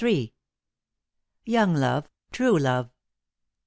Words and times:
YOUNG 1.45 1.75
LOVE, 1.75 2.09
TRUE 2.31 2.57
LOVE. 2.57 2.89